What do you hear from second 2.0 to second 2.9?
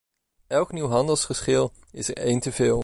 er één teveel.